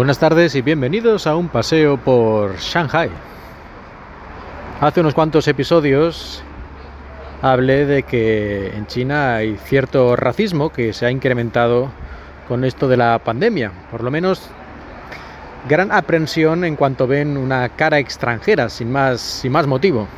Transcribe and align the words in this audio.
Buenas 0.00 0.18
tardes 0.18 0.54
y 0.54 0.62
bienvenidos 0.62 1.26
a 1.26 1.36
un 1.36 1.48
paseo 1.48 1.98
por 1.98 2.56
Shanghai. 2.56 3.10
Hace 4.80 5.00
unos 5.02 5.12
cuantos 5.12 5.46
episodios 5.46 6.42
hablé 7.42 7.84
de 7.84 8.02
que 8.04 8.68
en 8.68 8.86
China 8.86 9.34
hay 9.34 9.58
cierto 9.58 10.16
racismo 10.16 10.70
que 10.70 10.94
se 10.94 11.04
ha 11.04 11.10
incrementado 11.10 11.90
con 12.48 12.64
esto 12.64 12.88
de 12.88 12.96
la 12.96 13.18
pandemia. 13.18 13.72
Por 13.90 14.02
lo 14.02 14.10
menos 14.10 14.40
gran 15.68 15.92
aprensión 15.92 16.64
en 16.64 16.76
cuanto 16.76 17.06
ven 17.06 17.36
una 17.36 17.68
cara 17.68 17.98
extranjera, 17.98 18.70
sin 18.70 18.90
más, 18.90 19.20
sin 19.20 19.52
más 19.52 19.66
motivo. 19.66 20.08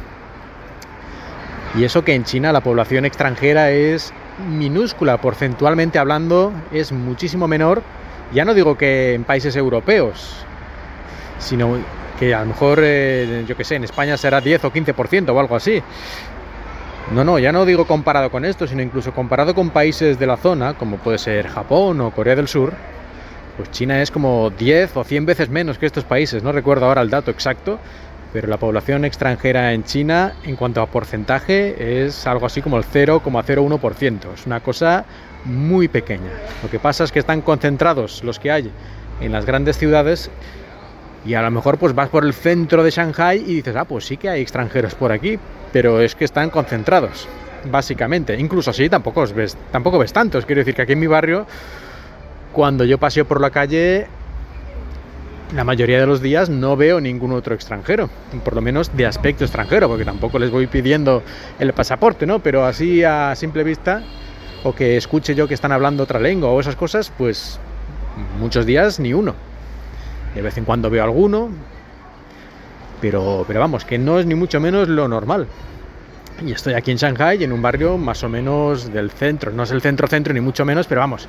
Y 1.74 1.82
eso 1.82 2.04
que 2.04 2.14
en 2.14 2.22
China 2.22 2.52
la 2.52 2.60
población 2.60 3.04
extranjera 3.04 3.72
es 3.72 4.14
minúscula, 4.48 5.20
porcentualmente 5.20 5.98
hablando, 5.98 6.52
es 6.70 6.92
muchísimo 6.92 7.48
menor 7.48 7.82
ya 8.32 8.44
no 8.44 8.54
digo 8.54 8.76
que 8.76 9.14
en 9.14 9.24
países 9.24 9.56
europeos, 9.56 10.44
sino 11.38 11.76
que 12.18 12.34
a 12.34 12.40
lo 12.40 12.46
mejor, 12.46 12.80
eh, 12.82 13.44
yo 13.46 13.56
que 13.56 13.64
sé, 13.64 13.76
en 13.76 13.84
España 13.84 14.16
será 14.16 14.40
10 14.40 14.64
o 14.64 14.72
15% 14.72 15.30
o 15.30 15.40
algo 15.40 15.56
así. 15.56 15.82
No, 17.12 17.24
no, 17.24 17.38
ya 17.38 17.52
no 17.52 17.64
digo 17.64 17.86
comparado 17.86 18.30
con 18.30 18.44
esto, 18.44 18.66
sino 18.66 18.80
incluso 18.80 19.12
comparado 19.12 19.54
con 19.54 19.70
países 19.70 20.18
de 20.18 20.26
la 20.26 20.36
zona, 20.36 20.74
como 20.74 20.98
puede 20.98 21.18
ser 21.18 21.48
Japón 21.48 22.00
o 22.00 22.10
Corea 22.12 22.36
del 22.36 22.48
Sur, 22.48 22.72
pues 23.56 23.70
China 23.70 24.00
es 24.00 24.10
como 24.10 24.50
10 24.50 24.96
o 24.96 25.04
100 25.04 25.26
veces 25.26 25.48
menos 25.50 25.78
que 25.78 25.86
estos 25.86 26.04
países, 26.04 26.42
no 26.42 26.52
recuerdo 26.52 26.86
ahora 26.86 27.02
el 27.02 27.10
dato 27.10 27.30
exacto, 27.30 27.78
pero 28.32 28.48
la 28.48 28.56
población 28.56 29.04
extranjera 29.04 29.74
en 29.74 29.84
China, 29.84 30.32
en 30.44 30.56
cuanto 30.56 30.80
a 30.80 30.86
porcentaje, 30.86 32.04
es 32.06 32.26
algo 32.26 32.46
así 32.46 32.62
como 32.62 32.78
el 32.78 32.84
0,01%. 32.84 34.32
Es 34.34 34.46
una 34.46 34.60
cosa 34.60 35.04
muy 35.44 35.88
pequeña. 35.88 36.30
Lo 36.62 36.70
que 36.70 36.78
pasa 36.78 37.04
es 37.04 37.12
que 37.12 37.18
están 37.18 37.40
concentrados 37.40 38.22
los 38.24 38.38
que 38.38 38.50
hay 38.50 38.70
en 39.20 39.32
las 39.32 39.46
grandes 39.46 39.78
ciudades 39.78 40.30
y 41.24 41.34
a 41.34 41.42
lo 41.42 41.50
mejor 41.50 41.78
pues 41.78 41.94
vas 41.94 42.08
por 42.08 42.24
el 42.24 42.34
centro 42.34 42.82
de 42.82 42.90
Shanghai 42.90 43.38
y 43.38 43.54
dices, 43.56 43.76
ah, 43.76 43.84
pues 43.84 44.06
sí 44.06 44.16
que 44.16 44.28
hay 44.28 44.40
extranjeros 44.42 44.94
por 44.94 45.12
aquí, 45.12 45.38
pero 45.72 46.00
es 46.00 46.14
que 46.14 46.24
están 46.24 46.50
concentrados, 46.50 47.28
básicamente. 47.70 48.38
Incluso 48.38 48.70
así 48.70 48.88
tampoco 48.88 49.26
ves, 49.34 49.56
tampoco 49.70 49.98
ves 49.98 50.12
tantos. 50.12 50.44
Quiero 50.44 50.60
decir 50.60 50.74
que 50.74 50.82
aquí 50.82 50.92
en 50.92 51.00
mi 51.00 51.06
barrio, 51.06 51.46
cuando 52.52 52.84
yo 52.84 52.98
paseo 52.98 53.24
por 53.24 53.40
la 53.40 53.50
calle, 53.50 54.08
la 55.54 55.64
mayoría 55.64 56.00
de 56.00 56.06
los 56.06 56.20
días 56.20 56.48
no 56.48 56.76
veo 56.76 57.00
ningún 57.00 57.32
otro 57.32 57.54
extranjero, 57.54 58.10
por 58.42 58.54
lo 58.54 58.60
menos 58.62 58.96
de 58.96 59.06
aspecto 59.06 59.44
extranjero, 59.44 59.88
porque 59.88 60.04
tampoco 60.04 60.38
les 60.38 60.50
voy 60.50 60.66
pidiendo 60.66 61.22
el 61.58 61.72
pasaporte, 61.72 62.26
¿no? 62.26 62.40
Pero 62.40 62.64
así 62.64 63.04
a 63.04 63.34
simple 63.36 63.62
vista, 63.62 64.02
o 64.64 64.74
que 64.74 64.96
escuche 64.96 65.34
yo 65.34 65.48
que 65.48 65.54
están 65.54 65.72
hablando 65.72 66.02
otra 66.02 66.20
lengua 66.20 66.50
o 66.50 66.60
esas 66.60 66.76
cosas, 66.76 67.12
pues 67.16 67.58
muchos 68.38 68.66
días 68.66 69.00
ni 69.00 69.12
uno. 69.12 69.34
De 70.34 70.42
vez 70.42 70.56
en 70.56 70.64
cuando 70.64 70.88
veo 70.88 71.04
alguno, 71.04 71.50
pero, 73.00 73.44
pero 73.46 73.60
vamos, 73.60 73.84
que 73.84 73.98
no 73.98 74.18
es 74.18 74.26
ni 74.26 74.34
mucho 74.34 74.60
menos 74.60 74.88
lo 74.88 75.08
normal. 75.08 75.46
Y 76.44 76.52
estoy 76.52 76.74
aquí 76.74 76.90
en 76.90 76.96
Shanghai, 76.96 77.44
en 77.44 77.52
un 77.52 77.60
barrio 77.60 77.98
más 77.98 78.22
o 78.24 78.28
menos 78.28 78.92
del 78.92 79.10
centro, 79.10 79.52
no 79.52 79.64
es 79.64 79.70
el 79.70 79.80
centro-centro 79.80 80.32
ni 80.32 80.40
mucho 80.40 80.64
menos, 80.64 80.86
pero 80.86 81.00
vamos, 81.00 81.28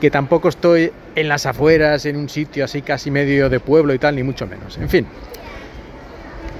que 0.00 0.10
tampoco 0.10 0.48
estoy 0.48 0.92
en 1.14 1.28
las 1.28 1.46
afueras, 1.46 2.04
en 2.06 2.16
un 2.16 2.28
sitio 2.28 2.64
así 2.64 2.82
casi 2.82 3.10
medio 3.10 3.48
de 3.48 3.60
pueblo 3.60 3.94
y 3.94 3.98
tal, 3.98 4.16
ni 4.16 4.22
mucho 4.22 4.46
menos. 4.46 4.76
En 4.76 4.88
fin, 4.88 5.06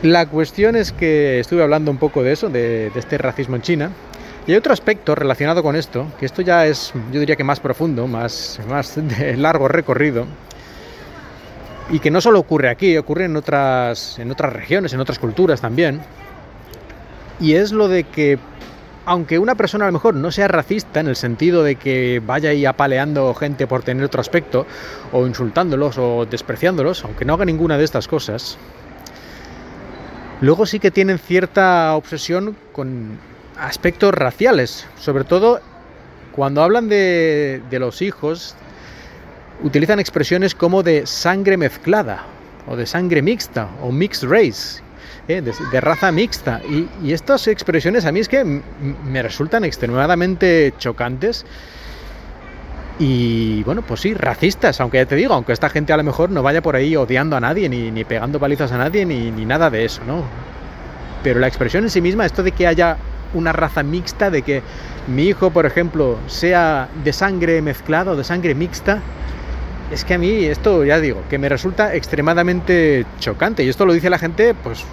la 0.03 0.27
cuestión 0.27 0.77
es 0.77 0.93
que 0.93 1.41
estuve 1.41 1.63
hablando 1.63 1.91
un 1.91 1.99
poco 1.99 2.23
de 2.23 2.33
eso, 2.33 2.49
de, 2.49 2.91
este 2.95 3.19
racismo 3.19 3.57
en 3.57 3.63
China. 3.63 3.91
Y 4.47 4.53
hay 4.53 4.59
otro 4.59 4.75
aspecto 4.75 5.15
relacionado 5.15 5.63
con 5.63 5.75
esto, 5.75 6.07
que 6.21 6.27
esto 6.27 6.43
ya 6.43 6.67
es, 6.67 6.93
yo 7.11 7.21
diría 7.21 7.35
que 7.37 7.45
más 7.45 7.61
profundo, 7.61 8.07
más, 8.07 8.61
más 8.69 8.95
de 8.97 9.37
largo 9.39 9.69
recorrido, 9.69 10.27
y 11.91 11.99
que 11.99 12.11
no 12.11 12.21
solo 12.21 12.41
ocurre 12.41 12.69
aquí, 12.69 12.97
ocurre 12.99 13.25
en 13.25 13.37
otras, 13.37 14.19
en 14.19 14.31
otras 14.31 14.53
regiones, 14.53 14.93
en 14.93 15.01
otras 15.01 15.19
culturas 15.19 15.61
también. 15.61 16.01
Y 17.41 17.55
es 17.55 17.73
lo 17.73 17.89
de 17.89 18.05
que 18.05 18.39
aunque 19.07 19.39
una 19.39 19.55
persona 19.55 19.85
a 19.85 19.89
lo 19.89 19.93
mejor 19.93 20.15
no 20.15 20.31
sea 20.31 20.49
racista 20.49 21.01
en 21.01 21.09
el 21.09 21.17
sentido 21.17 21.63
de 21.63 21.77
que 21.77 22.23
vaya 22.25 22.51
ahí 22.51 22.65
apaleando 22.65 23.35
gente 23.35 23.67
por 23.67 23.83
tener 23.83 24.05
otro 24.05 24.21
aspecto, 24.21 24.67
o 25.13 25.27
insultándolos 25.27 25.99
o 25.99 26.27
despreciándolos, 26.27 27.05
aunque 27.05 27.25
no 27.25 27.35
haga 27.35 27.45
ninguna 27.45 27.77
de 27.77 27.85
estas 27.85 28.09
cosas, 28.09 28.57
luego 30.41 30.67
sí 30.67 30.81
que 30.81 30.91
tienen 30.91 31.19
cierta 31.19 31.95
obsesión 31.97 32.57
con 32.73 33.19
aspectos 33.59 34.15
raciales, 34.15 34.87
sobre 34.99 35.25
todo 35.25 35.61
cuando 36.35 36.63
hablan 36.63 36.89
de, 36.89 37.63
los 37.71 38.03
hijos, 38.03 38.57
utilizan 39.63 40.01
expresiones 40.01 40.55
como 40.55 40.83
de 40.83 41.07
sangre 41.07 41.57
mezclada, 41.57 42.25
o 42.67 42.77
de 42.77 42.87
sangre 42.87 43.23
mixta, 43.23 43.69
o 43.83 43.93
mixed 43.93 44.29
race, 44.29 44.83
¿eh? 45.29 45.41
de, 45.41 45.81
raza 45.81 46.11
mixta. 46.11 46.61
Y, 46.69 47.13
estas 47.13 47.47
expresiones 47.47 48.05
a 48.05 48.13
mí 48.13 48.21
es 48.21 48.29
que 48.29 48.45
me 48.45 49.23
resultan 49.23 49.65
extremadamente 49.65 50.75
chocantes. 50.79 51.47
Y 52.99 53.63
bueno, 53.65 53.83
pues 53.83 54.01
sí, 54.01 54.15
racistas, 54.15 54.81
aunque 54.81 54.99
ya 54.99 55.07
te 55.07 55.17
digo, 55.17 55.35
aunque 55.35 55.53
esta 55.53 55.69
gente 55.69 55.93
a 55.93 55.97
lo 55.97 56.05
mejor 56.05 56.31
no 56.31 56.43
vaya 56.43 56.63
por 56.63 56.77
ahí 56.77 56.97
odiando 56.97 57.37
a 57.37 57.41
nadie, 57.41 57.69
ni, 57.69 57.91
ni 57.91 58.05
pegando 58.05 58.41
palizas 58.41 58.73
a 58.73 58.79
nadie, 58.79 59.05
ni, 59.05 59.31
ni 59.31 59.45
nada 59.45 59.71
de 59.71 59.85
eso, 59.85 60.03
¿no? 60.05 60.25
Pero 61.23 61.41
la 61.41 61.49
expresión 61.49 61.85
en 61.85 61.91
sí 61.91 62.01
misma, 62.01 62.27
esto 62.27 62.43
de 62.43 62.53
que 62.53 62.67
haya 62.67 62.97
una 63.35 63.53
raza 63.53 63.83
mixta, 63.83 64.31
de 64.31 64.43
que 64.43 64.63
mi 65.09 65.25
hijo, 65.25 65.51
por 65.51 65.67
ejemplo, 65.67 66.19
sea 66.27 66.89
de 67.05 67.13
sangre 67.13 67.61
mezclada 67.63 68.13
o 68.13 68.17
de 68.17 68.25
sangre 68.25 68.55
mixta, 68.55 69.01
es 69.93 70.05
que 70.05 70.15
a 70.15 70.19
mí 70.19 70.45
esto, 70.45 70.85
ya 70.85 70.99
digo, 70.99 71.23
que 71.29 71.39
me 71.39 71.49
resulta 71.49 71.95
extremadamente 71.95 73.07
chocante. 73.21 73.65
Y 73.65 73.69
esto 73.69 73.85
lo 73.87 73.93
dice 73.93 74.09
la 74.11 74.19
gente, 74.19 74.55
pues 74.55 74.85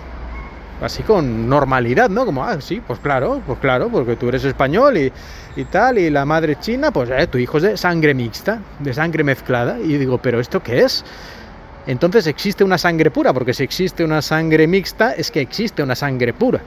así 0.82 1.04
con 1.04 1.48
normalidad, 1.48 2.10
¿no? 2.10 2.26
Como, 2.26 2.44
ah, 2.44 2.60
sí, 2.60 2.82
pues 2.86 3.00
claro, 3.00 3.42
pues 3.46 3.60
claro, 3.60 3.90
porque 3.90 4.16
tú 4.16 4.30
eres 4.30 4.44
español 4.44 4.98
y, 4.98 5.12
y 5.56 5.64
tal, 5.66 5.98
y 5.98 6.10
la 6.10 6.26
madre 6.26 6.58
china, 6.60 6.92
pues 6.92 7.10
eh, 7.12 7.28
tu 7.28 7.38
hijo 7.38 7.58
es 7.58 7.64
de 7.64 7.78
sangre 7.78 8.14
mixta, 8.14 8.60
de 8.80 8.94
sangre 8.94 9.24
mezclada. 9.24 9.80
Y 9.80 9.98
digo, 9.98 10.18
¿pero 10.18 10.40
esto 10.40 10.62
qué 10.62 10.82
es? 10.82 11.06
Entonces 11.88 12.28
existe 12.28 12.64
una 12.64 12.78
sangre 12.78 13.10
pura, 13.12 13.34
porque 13.34 13.54
si 13.54 13.64
existe 13.64 14.04
una 14.04 14.22
sangre 14.22 14.68
mixta, 14.68 15.14
es 15.14 15.32
que 15.32 15.42
existe 15.42 15.82
una 15.82 15.96
sangre 15.96 16.34
pura. 16.34 16.62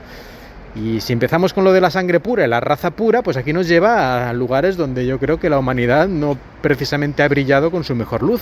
Y 0.75 0.99
si 0.99 1.13
empezamos 1.13 1.53
con 1.53 1.63
lo 1.63 1.71
de 1.71 1.79
la 1.79 1.89
sangre 1.89 2.19
pura 2.19 2.43
y 2.43 2.49
la 2.49 2.59
raza 2.59 2.91
pura, 2.91 3.21
pues 3.21 3.37
aquí 3.37 3.53
nos 3.53 3.67
lleva 3.67 4.29
a 4.29 4.33
lugares 4.33 4.75
donde 4.75 5.05
yo 5.05 5.19
creo 5.19 5.39
que 5.39 5.49
la 5.49 5.57
humanidad 5.57 6.09
no 6.09 6.37
precisamente 6.61 7.23
ha 7.23 7.29
brillado 7.29 7.71
con 7.71 7.85
su 7.85 7.95
mejor 7.95 8.21
luz. 8.21 8.41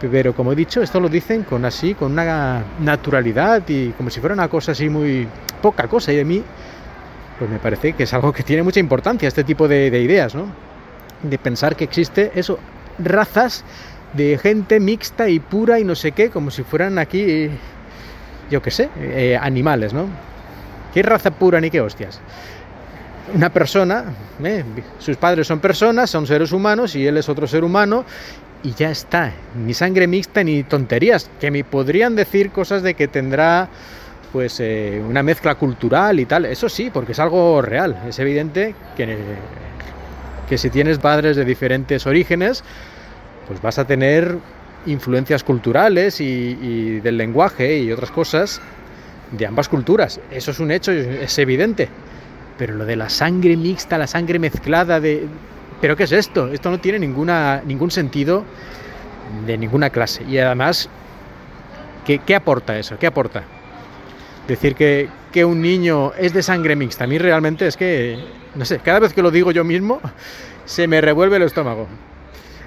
Pero 0.00 0.34
como 0.34 0.52
he 0.52 0.56
dicho, 0.56 0.82
esto 0.82 0.98
lo 0.98 1.08
dicen 1.08 1.44
con 1.44 1.64
así, 1.64 1.94
con 1.94 2.12
una 2.12 2.64
naturalidad 2.80 3.62
y 3.68 3.90
como 3.90 4.10
si 4.10 4.18
fuera 4.18 4.34
una 4.34 4.48
cosa 4.48 4.72
así 4.72 4.88
muy 4.88 5.28
poca 5.62 5.86
cosa. 5.86 6.12
Y 6.12 6.16
de 6.16 6.24
mí, 6.24 6.42
pues 7.38 7.48
me 7.48 7.58
parece 7.58 7.92
que 7.92 8.04
es 8.04 8.14
algo 8.14 8.32
que 8.32 8.42
tiene 8.42 8.64
mucha 8.64 8.80
importancia, 8.80 9.28
este 9.28 9.44
tipo 9.44 9.68
de, 9.68 9.86
ideas, 9.86 10.34
¿no? 10.34 10.46
De 11.22 11.38
pensar 11.38 11.76
que 11.76 11.84
existe 11.84 12.32
eso, 12.34 12.58
razas 12.98 13.64
de 14.14 14.36
gente 14.36 14.80
mixta 14.80 15.28
y 15.28 15.38
pura 15.38 15.78
y 15.78 15.84
no 15.84 15.94
sé 15.94 16.10
qué, 16.10 16.30
como 16.30 16.50
si 16.50 16.64
fueran 16.64 16.98
aquí, 16.98 17.50
yo 18.50 18.60
qué 18.62 18.70
sé, 18.72 18.88
eh, 18.96 19.38
animales, 19.40 19.92
¿no? 19.92 20.08
¿Qué 20.92 21.02
raza 21.02 21.30
pura 21.30 21.60
ni 21.60 21.70
qué 21.70 21.80
hostias? 21.80 22.20
Una 23.34 23.50
persona, 23.50 24.04
¿eh? 24.42 24.64
sus 24.98 25.16
padres 25.16 25.46
son 25.46 25.60
personas, 25.60 26.10
son 26.10 26.26
seres 26.26 26.52
humanos 26.52 26.96
y 26.96 27.06
él 27.06 27.16
es 27.16 27.28
otro 27.28 27.46
ser 27.46 27.62
humano 27.62 28.04
y 28.62 28.72
ya 28.74 28.90
está. 28.90 29.32
Ni 29.54 29.72
sangre 29.72 30.06
mixta 30.06 30.42
ni 30.42 30.64
tonterías. 30.64 31.30
Que 31.40 31.50
me 31.50 31.62
podrían 31.62 32.16
decir 32.16 32.50
cosas 32.50 32.82
de 32.82 32.94
que 32.94 33.06
tendrá 33.06 33.68
pues 34.32 34.58
eh, 34.60 35.00
una 35.06 35.22
mezcla 35.22 35.54
cultural 35.54 36.18
y 36.18 36.26
tal. 36.26 36.44
Eso 36.46 36.68
sí, 36.68 36.90
porque 36.92 37.12
es 37.12 37.20
algo 37.20 37.62
real. 37.62 38.02
Es 38.08 38.18
evidente 38.18 38.74
que, 38.96 39.16
que 40.48 40.58
si 40.58 40.70
tienes 40.70 40.98
padres 40.98 41.36
de 41.36 41.44
diferentes 41.44 42.06
orígenes, 42.06 42.64
pues 43.46 43.62
vas 43.62 43.78
a 43.78 43.86
tener 43.86 44.38
influencias 44.86 45.44
culturales 45.44 46.20
y, 46.20 46.58
y 46.60 47.00
del 47.00 47.16
lenguaje 47.16 47.78
y 47.78 47.92
otras 47.92 48.10
cosas 48.10 48.60
de 49.32 49.46
ambas 49.46 49.68
culturas. 49.68 50.20
Eso 50.30 50.50
es 50.50 50.60
un 50.60 50.70
hecho, 50.70 50.92
es 50.92 51.38
evidente. 51.38 51.88
Pero 52.58 52.74
lo 52.74 52.84
de 52.84 52.96
la 52.96 53.08
sangre 53.08 53.56
mixta, 53.56 53.96
la 53.96 54.06
sangre 54.06 54.38
mezclada 54.38 55.00
de, 55.00 55.26
¿Pero 55.80 55.96
qué 55.96 56.04
es 56.04 56.12
esto? 56.12 56.48
Esto 56.48 56.70
no 56.70 56.78
tiene 56.78 56.98
ninguna, 56.98 57.62
ningún 57.64 57.90
sentido 57.90 58.44
de 59.46 59.56
ninguna 59.56 59.90
clase. 59.90 60.24
Y 60.24 60.38
además, 60.38 60.88
¿qué, 62.04 62.34
aporta 62.34 62.78
eso? 62.78 62.98
¿Qué 62.98 63.06
aporta? 63.06 63.44
Decir 64.46 64.74
que, 64.74 65.08
que, 65.32 65.44
un 65.44 65.62
niño 65.62 66.12
es 66.18 66.34
de 66.34 66.42
sangre 66.42 66.76
mixta. 66.76 67.04
A 67.04 67.06
mí 67.06 67.18
realmente 67.18 67.66
es 67.66 67.76
que, 67.76 68.18
no 68.54 68.64
sé, 68.64 68.80
cada 68.80 69.00
vez 69.00 69.14
que 69.14 69.22
lo 69.22 69.30
digo 69.30 69.52
yo 69.52 69.64
mismo, 69.64 70.00
se 70.66 70.86
me 70.86 71.00
revuelve 71.00 71.36
el 71.36 71.42
estómago. 71.44 71.86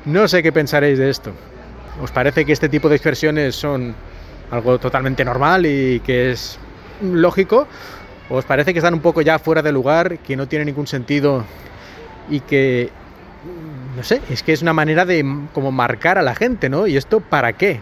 No 0.06 0.28
sé 0.28 0.42
qué 0.42 0.52
pensaréis 0.52 0.98
de 0.98 1.10
esto. 1.10 1.32
¿Os 2.02 2.12
parece 2.12 2.46
que 2.46 2.54
este 2.54 2.68
tipo 2.68 2.90
de 2.90 2.96
expresiones 2.96 3.56
son 3.56 3.94
algo 4.52 4.80
totalmente 4.80 5.24
normal 5.26 5.66
y 5.66 6.00
que 6.02 6.32
es 6.32 6.60
lógico? 7.02 7.68
¿O 8.30 8.38
os 8.38 8.46
parece 8.46 8.74
que 8.74 8.80
están 8.80 8.94
un 8.94 9.02
poco 9.02 9.22
ya 9.22 9.40
fuera 9.40 9.62
de 9.62 9.72
lugar, 9.72 10.20
que 10.20 10.36
no 10.36 10.48
tiene 10.48 10.66
ningún 10.66 10.88
sentido 10.88 11.44
y 12.30 12.40
que 12.40 12.90
no 13.96 14.04
sé, 14.04 14.22
es 14.30 14.44
que 14.44 14.54
es 14.54 14.62
una 14.62 14.74
manera 14.74 15.06
de 15.06 15.26
como 15.54 15.72
marcar 15.72 16.18
a 16.18 16.22
la 16.22 16.36
gente, 16.36 16.70
¿no? 16.70 16.88
¿Y 16.88 16.98
esto 16.98 17.20
para 17.20 17.54
qué? 17.54 17.80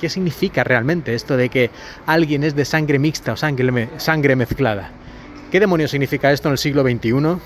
¿Qué 0.00 0.08
significa 0.08 0.64
realmente 0.64 1.14
esto 1.14 1.36
de 1.36 1.48
que 1.48 1.70
alguien 2.06 2.42
es 2.42 2.56
de 2.56 2.64
sangre 2.64 2.98
mixta 2.98 3.32
o 3.32 3.36
sangre, 3.36 3.88
sangre 3.98 4.34
mezclada? 4.34 4.90
¿Qué 5.50 5.60
demonios 5.60 5.90
significa 5.90 6.32
esto 6.32 6.48
en 6.48 6.52
el 6.52 6.58
siglo 6.58 6.82
XXI? 6.82 7.38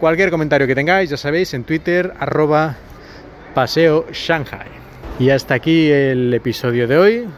Cualquier 0.00 0.30
comentario 0.30 0.66
que 0.66 0.74
tengáis, 0.74 1.10
ya 1.10 1.16
sabéis, 1.16 1.54
en 1.54 1.64
Twitter, 1.64 2.12
arroba 2.18 2.76
paseo 3.54 4.06
Shanghai. 4.10 4.79
Y 5.20 5.28
hasta 5.28 5.52
aquí 5.52 5.90
el 5.90 6.32
episodio 6.32 6.88
de 6.88 6.96
hoy. 6.96 7.28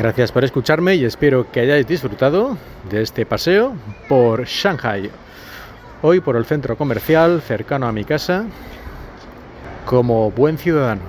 Gracias 0.00 0.32
por 0.32 0.42
escucharme 0.42 0.96
y 0.96 1.04
espero 1.04 1.48
que 1.52 1.60
hayáis 1.60 1.86
disfrutado 1.86 2.58
de 2.90 3.02
este 3.02 3.24
paseo 3.24 3.76
por 4.08 4.44
Shanghai. 4.44 5.12
Hoy 6.02 6.18
por 6.18 6.34
el 6.34 6.44
centro 6.44 6.76
comercial 6.76 7.40
cercano 7.40 7.86
a 7.86 7.92
mi 7.92 8.02
casa 8.02 8.46
como 9.86 10.32
buen 10.32 10.58
ciudadano. 10.58 11.02